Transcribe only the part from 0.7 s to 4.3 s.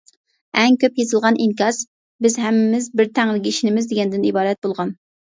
كۆپ يېزىلغان ئىنكاس: «بىز ھەممىمىز بىر تەڭرىگە ئىشىنىمىز» دېگەندىن